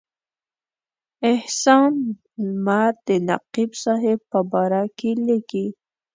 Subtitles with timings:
[1.31, 1.93] احسان
[2.47, 5.67] لمر د نقیب صاحب په باره کې لیکي.